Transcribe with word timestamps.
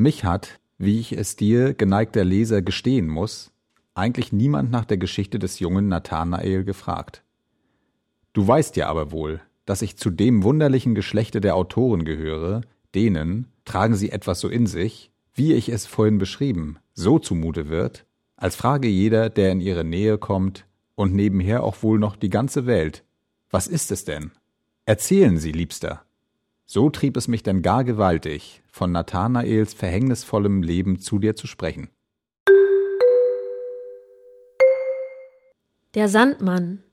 Mich 0.00 0.24
hat, 0.24 0.60
wie 0.78 0.98
ich 0.98 1.12
es 1.12 1.36
dir, 1.36 1.74
geneigter 1.74 2.24
Leser, 2.24 2.62
gestehen 2.62 3.06
muss, 3.06 3.52
eigentlich 3.92 4.32
niemand 4.32 4.70
nach 4.70 4.86
der 4.86 4.96
Geschichte 4.96 5.38
des 5.38 5.58
jungen 5.58 5.88
Nathanael 5.88 6.64
gefragt. 6.64 7.22
Du 8.32 8.48
weißt 8.48 8.76
ja 8.76 8.88
aber 8.88 9.12
wohl, 9.12 9.42
dass 9.66 9.82
ich 9.82 9.98
zu 9.98 10.08
dem 10.08 10.42
wunderlichen 10.42 10.94
Geschlechte 10.94 11.42
der 11.42 11.54
Autoren 11.54 12.06
gehöre, 12.06 12.62
denen, 12.94 13.48
tragen 13.66 13.94
sie 13.94 14.10
etwas 14.10 14.40
so 14.40 14.48
in 14.48 14.66
sich, 14.66 15.10
wie 15.34 15.52
ich 15.52 15.68
es 15.68 15.84
vorhin 15.84 16.16
beschrieben, 16.16 16.78
so 16.94 17.18
zumute 17.18 17.68
wird, 17.68 18.06
als 18.36 18.56
frage 18.56 18.88
jeder, 18.88 19.28
der 19.28 19.52
in 19.52 19.60
ihre 19.60 19.84
Nähe 19.84 20.16
kommt, 20.16 20.64
und 20.94 21.14
nebenher 21.14 21.62
auch 21.62 21.82
wohl 21.82 21.98
noch 21.98 22.16
die 22.16 22.30
ganze 22.30 22.64
Welt, 22.64 23.04
was 23.50 23.66
ist 23.66 23.92
es 23.92 24.06
denn? 24.06 24.30
Erzählen 24.86 25.36
Sie, 25.36 25.52
Liebster. 25.52 26.06
So 26.72 26.88
trieb 26.88 27.16
es 27.16 27.26
mich 27.26 27.42
denn 27.42 27.62
gar 27.62 27.82
gewaltig, 27.82 28.62
von 28.70 28.92
Nathanaels 28.92 29.74
verhängnisvollem 29.74 30.62
Leben 30.62 31.00
zu 31.00 31.18
dir 31.18 31.34
zu 31.34 31.48
sprechen. 31.48 31.88
Der 35.94 36.08
Sandmann. 36.08 36.84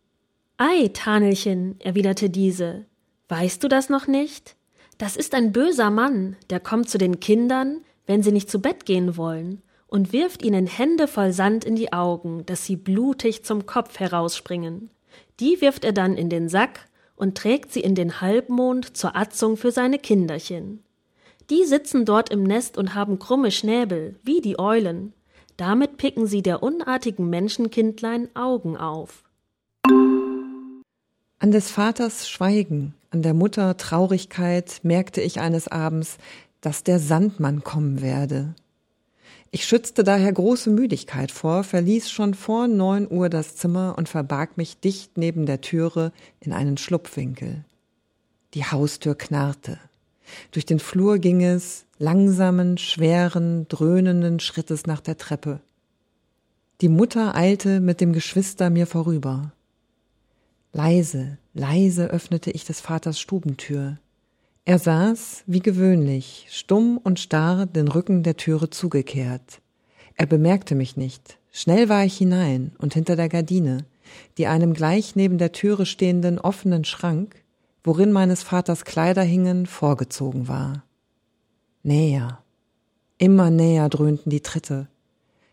Ei, 0.58 0.90
Tanelchen, 0.92 1.80
erwiderte 1.80 2.32
diese, 2.32 2.88
weißt 3.30 3.64
du 3.64 3.68
das 3.68 3.90
noch 3.90 4.08
nicht? 4.08 4.56
Das 4.98 5.16
ist 5.16 5.36
ein 5.36 5.52
böser 5.52 5.92
Mann, 5.92 6.38
der 6.50 6.60
kommt 6.60 6.90
zu 6.90 6.98
den 6.98 7.20
Kindern, 7.20 7.82
wenn 8.08 8.24
sie 8.24 8.32
nicht 8.32 8.50
zu 8.50 8.60
Bett 8.60 8.84
gehen 8.84 9.16
wollen, 9.16 9.62
und 9.86 10.12
wirft 10.12 10.42
ihnen 10.42 10.66
Hände 10.66 11.08
voll 11.08 11.34
Sand 11.34 11.66
in 11.66 11.76
die 11.76 11.94
Augen, 11.94 12.48
dass 12.48 12.66
sie 12.66 12.78
blutig 12.78 13.46
zum 13.46 13.68
Kopf 13.68 14.00
herausspringen. 14.00 14.90
Die 15.40 15.62
wirft 15.62 15.86
er 15.86 15.94
dann 15.94 16.18
in 16.18 16.32
den 16.32 16.50
Sack 16.50 16.88
und 17.18 17.36
trägt 17.36 17.74
sie 17.74 17.82
in 17.82 17.96
den 17.96 18.22
Halbmond 18.22 18.96
zur 18.96 19.18
Atzung 19.18 19.58
für 19.58 19.72
seine 19.72 20.00
Kinderchen. 20.00 20.84
Die 21.50 21.66
sitzen 21.66 22.06
dort 22.06 22.30
im 22.30 22.44
Nest 22.44 22.78
und 22.78 22.94
haben 22.94 23.20
krumme 23.20 23.52
Schnäbel, 23.52 24.16
wie 24.24 24.40
die 24.40 24.60
Eulen. 24.60 25.14
Damit 25.58 25.98
picken 25.98 26.28
sie 26.28 26.42
der 26.42 26.64
unartigen 26.64 27.30
Menschenkindlein 27.30 28.30
Augen 28.36 28.78
auf. 28.78 29.24
An 31.40 31.52
des 31.52 31.72
Vaters 31.72 32.30
Schweigen, 32.30 32.94
an 33.10 33.22
der 33.22 33.34
Mutter 33.34 33.78
Traurigkeit 33.78 34.80
merkte 34.84 35.22
ich 35.22 35.40
eines 35.40 35.68
Abends, 35.68 36.18
dass 36.62 36.84
der 36.84 37.00
Sandmann 37.00 37.64
kommen 37.64 38.02
werde. 38.02 38.56
Ich 39.52 39.66
schützte 39.66 40.04
daher 40.04 40.32
große 40.32 40.70
Müdigkeit 40.70 41.32
vor, 41.32 41.64
verließ 41.64 42.10
schon 42.10 42.34
vor 42.34 42.68
neun 42.68 43.10
Uhr 43.10 43.30
das 43.30 43.56
Zimmer 43.56 43.96
und 43.98 44.10
verbarg 44.10 44.58
mich 44.58 44.80
dicht 44.80 45.18
neben 45.18 45.46
der 45.46 45.62
Türe 45.62 46.12
in 46.40 46.52
einen 46.52 46.78
Schlupfwinkel. 46.78 47.64
Die 48.54 48.66
Haustür 48.66 49.16
knarrte. 49.16 49.80
Durch 50.52 50.66
den 50.66 50.80
Flur 50.80 51.20
ging 51.20 51.42
es 51.42 51.86
langsamen, 52.00 52.78
schweren, 52.78 53.68
dröhnenden 53.70 54.40
Schrittes 54.40 54.86
nach 54.86 55.00
der 55.00 55.18
Treppe. 55.18 55.62
Die 56.82 56.90
Mutter 56.90 57.34
eilte 57.34 57.80
mit 57.80 58.02
dem 58.02 58.14
Geschwister 58.14 58.70
mir 58.70 58.86
vorüber. 58.86 59.52
Leise, 60.74 61.38
leise 61.54 62.08
öffnete 62.08 62.52
ich 62.52 62.66
des 62.66 62.82
Vaters 62.82 63.20
Stubentür. 63.20 63.98
Er 64.68 64.80
saß, 64.80 65.46
wie 65.48 65.62
gewöhnlich, 65.62 66.48
stumm 66.50 66.98
und 67.02 67.22
starr 67.22 67.68
den 67.68 67.88
Rücken 67.88 68.22
der 68.24 68.36
Türe 68.36 68.70
zugekehrt. 68.70 69.62
Er 70.16 70.26
bemerkte 70.26 70.76
mich 70.76 70.98
nicht. 70.98 71.40
Schnell 71.54 71.88
war 71.88 72.04
ich 72.04 72.18
hinein 72.18 72.74
und 72.78 72.94
hinter 72.94 73.16
der 73.16 73.30
Gardine, 73.30 73.86
die 74.38 74.46
einem 74.46 74.74
gleich 74.74 75.16
neben 75.16 75.38
der 75.38 75.54
Türe 75.54 75.86
stehenden 75.86 76.38
offenen 76.38 76.84
Schrank, 76.84 77.46
worin 77.82 78.12
meines 78.12 78.44
Vaters 78.44 78.84
Kleider 78.84 79.22
hingen, 79.22 79.68
vorgezogen 79.68 80.50
war. 80.50 80.84
Näher. 81.84 82.44
Immer 83.18 83.50
näher 83.50 83.88
dröhnten 83.88 84.30
die 84.30 84.42
Tritte. 84.42 84.90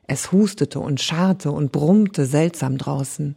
Es 0.08 0.32
hustete 0.32 0.80
und 0.80 1.00
scharrte 1.00 1.52
und 1.52 1.70
brummte 1.70 2.26
seltsam 2.26 2.78
draußen. 2.78 3.36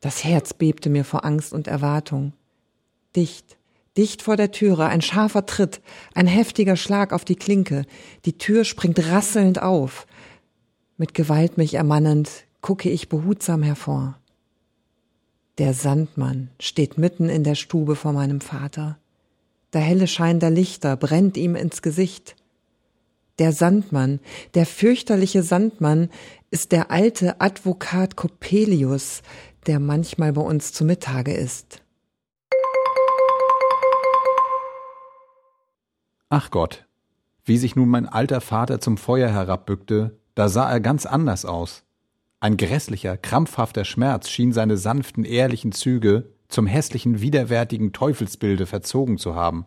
Das 0.00 0.24
Herz 0.24 0.54
bebte 0.54 0.90
mir 0.90 1.04
vor 1.04 1.24
Angst 1.24 1.52
und 1.52 1.68
Erwartung. 1.68 2.32
Dicht, 3.14 3.56
dicht 3.96 4.22
vor 4.22 4.36
der 4.36 4.50
Türe, 4.50 4.86
ein 4.86 5.02
scharfer 5.02 5.46
Tritt, 5.46 5.80
ein 6.14 6.26
heftiger 6.26 6.76
Schlag 6.76 7.12
auf 7.12 7.24
die 7.24 7.36
Klinke, 7.36 7.86
die 8.24 8.38
Tür 8.38 8.64
springt 8.64 9.10
rasselnd 9.10 9.62
auf. 9.62 10.06
Mit 10.96 11.14
Gewalt 11.14 11.56
mich 11.58 11.74
ermannend, 11.74 12.30
gucke 12.60 12.90
ich 12.90 13.08
behutsam 13.08 13.62
hervor. 13.62 14.18
Der 15.58 15.72
Sandmann 15.72 16.50
steht 16.58 16.98
mitten 16.98 17.28
in 17.28 17.44
der 17.44 17.54
Stube 17.54 17.94
vor 17.94 18.12
meinem 18.12 18.40
Vater. 18.40 18.98
Der 19.72 19.82
helle 19.82 20.08
Schein 20.08 20.40
der 20.40 20.50
Lichter 20.50 20.96
brennt 20.96 21.36
ihm 21.36 21.54
ins 21.54 21.82
Gesicht. 21.82 22.34
Der 23.38 23.52
Sandmann, 23.52 24.20
der 24.54 24.66
fürchterliche 24.66 25.42
Sandmann, 25.42 26.10
ist 26.50 26.72
der 26.72 26.90
alte 26.90 27.40
Advokat 27.40 28.16
Coppelius, 28.16 29.22
der 29.66 29.78
manchmal 29.78 30.32
bei 30.32 30.42
uns 30.42 30.72
zu 30.72 30.84
Mittage 30.84 31.34
ist. 31.34 31.83
Ach 36.36 36.50
Gott, 36.50 36.84
wie 37.44 37.58
sich 37.58 37.76
nun 37.76 37.88
mein 37.88 38.08
alter 38.08 38.40
Vater 38.40 38.80
zum 38.80 38.96
Feuer 38.96 39.28
herabbückte, 39.28 40.18
da 40.34 40.48
sah 40.48 40.68
er 40.68 40.80
ganz 40.80 41.06
anders 41.06 41.44
aus. 41.44 41.84
Ein 42.40 42.56
grässlicher, 42.56 43.16
krampfhafter 43.16 43.84
Schmerz 43.84 44.28
schien 44.28 44.52
seine 44.52 44.76
sanften, 44.76 45.24
ehrlichen 45.24 45.70
Züge 45.70 46.32
zum 46.48 46.66
hässlichen, 46.66 47.20
widerwärtigen 47.20 47.92
Teufelsbilde 47.92 48.66
verzogen 48.66 49.16
zu 49.16 49.36
haben. 49.36 49.66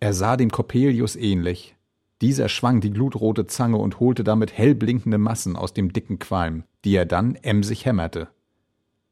Er 0.00 0.12
sah 0.12 0.36
dem 0.36 0.50
Coppelius 0.50 1.14
ähnlich. 1.14 1.76
Dieser 2.20 2.48
schwang 2.48 2.80
die 2.80 2.90
glutrote 2.90 3.46
Zange 3.46 3.76
und 3.76 4.00
holte 4.00 4.24
damit 4.24 4.58
hellblinkende 4.58 5.18
Massen 5.18 5.54
aus 5.54 5.72
dem 5.72 5.92
dicken 5.92 6.18
Qualm, 6.18 6.64
die 6.84 6.96
er 6.96 7.06
dann 7.06 7.36
emsig 7.36 7.86
hämmerte. 7.86 8.26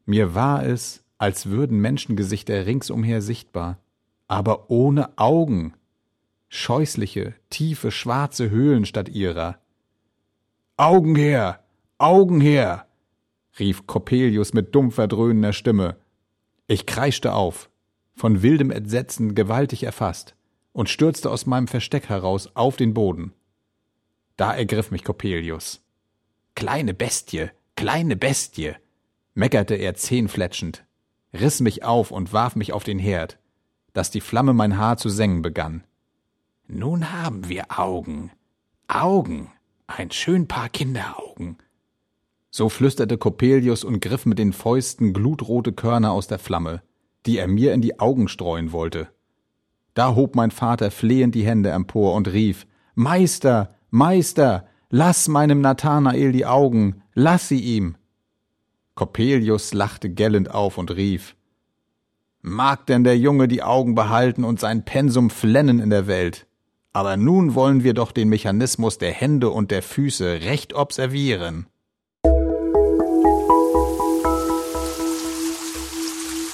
Mir 0.06 0.34
war 0.34 0.66
es, 0.66 1.04
als 1.18 1.46
würden 1.50 1.78
Menschengesichter 1.78 2.66
ringsumher 2.66 3.22
sichtbar, 3.22 3.78
aber 4.26 4.72
ohne 4.72 5.16
Augen. 5.18 5.74
Scheußliche, 6.52 7.34
tiefe, 7.48 7.92
schwarze 7.92 8.50
Höhlen 8.50 8.84
statt 8.84 9.08
ihrer. 9.08 9.60
Augen 10.76 11.14
her! 11.14 11.62
Augen 11.96 12.40
her! 12.40 12.88
rief 13.60 13.86
Coppelius 13.86 14.52
mit 14.52 14.74
dumpfer, 14.74 15.06
dröhnender 15.06 15.52
Stimme. 15.52 15.96
Ich 16.66 16.86
kreischte 16.86 17.34
auf, 17.34 17.70
von 18.16 18.42
wildem 18.42 18.72
Entsetzen 18.72 19.36
gewaltig 19.36 19.84
erfasst, 19.84 20.34
und 20.72 20.88
stürzte 20.88 21.30
aus 21.30 21.46
meinem 21.46 21.68
Versteck 21.68 22.08
heraus 22.08 22.50
auf 22.56 22.76
den 22.76 22.94
Boden. 22.94 23.32
Da 24.36 24.52
ergriff 24.52 24.90
mich 24.90 25.04
Coppelius. 25.04 25.84
Kleine 26.56 26.94
Bestie, 26.94 27.50
kleine 27.76 28.16
Bestie, 28.16 28.72
meckerte 29.34 29.76
er 29.76 29.94
zähnfletschend, 29.94 30.84
riss 31.32 31.60
mich 31.60 31.84
auf 31.84 32.10
und 32.10 32.32
warf 32.32 32.56
mich 32.56 32.72
auf 32.72 32.82
den 32.82 32.98
Herd, 32.98 33.38
dass 33.92 34.10
die 34.10 34.20
Flamme 34.20 34.52
mein 34.52 34.78
Haar 34.78 34.96
zu 34.96 35.08
sengen 35.08 35.42
begann. 35.42 35.84
Nun 36.72 37.10
haben 37.10 37.48
wir 37.48 37.64
Augen, 37.80 38.30
Augen, 38.86 39.50
ein 39.88 40.12
schön 40.12 40.46
paar 40.46 40.68
Kinderaugen. 40.68 41.58
So 42.52 42.68
flüsterte 42.68 43.18
Coppelius 43.18 43.82
und 43.82 44.00
griff 44.00 44.24
mit 44.24 44.38
den 44.38 44.52
Fäusten 44.52 45.12
glutrote 45.12 45.72
Körner 45.72 46.12
aus 46.12 46.28
der 46.28 46.38
Flamme, 46.38 46.80
die 47.26 47.38
er 47.38 47.48
mir 47.48 47.74
in 47.74 47.80
die 47.80 47.98
Augen 47.98 48.28
streuen 48.28 48.70
wollte. 48.70 49.08
Da 49.94 50.14
hob 50.14 50.36
mein 50.36 50.52
Vater 50.52 50.92
flehend 50.92 51.34
die 51.34 51.44
Hände 51.44 51.70
empor 51.70 52.14
und 52.14 52.28
rief 52.28 52.68
Meister, 52.94 53.74
Meister, 53.90 54.68
lass 54.90 55.26
meinem 55.26 55.60
Nathanael 55.60 56.30
die 56.30 56.46
Augen, 56.46 57.02
lass 57.14 57.48
sie 57.48 57.58
ihm. 57.58 57.96
Coppelius 58.94 59.74
lachte 59.74 60.08
gellend 60.08 60.54
auf 60.54 60.78
und 60.78 60.92
rief 60.92 61.34
Mag 62.42 62.86
denn 62.86 63.02
der 63.02 63.18
Junge 63.18 63.48
die 63.48 63.64
Augen 63.64 63.96
behalten 63.96 64.44
und 64.44 64.60
sein 64.60 64.84
Pensum 64.84 65.30
flennen 65.30 65.80
in 65.80 65.90
der 65.90 66.06
Welt. 66.06 66.46
Aber 66.92 67.16
nun 67.16 67.54
wollen 67.54 67.84
wir 67.84 67.94
doch 67.94 68.10
den 68.10 68.28
Mechanismus 68.28 68.98
der 68.98 69.12
Hände 69.12 69.50
und 69.50 69.70
der 69.70 69.82
Füße 69.82 70.40
recht 70.42 70.74
observieren. 70.74 71.66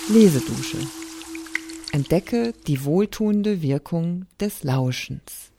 Lesedusche. 0.08 0.78
Entdecke 1.92 2.52
die 2.66 2.84
wohltuende 2.84 3.62
Wirkung 3.62 4.26
des 4.38 4.62
Lauschens. 4.62 5.52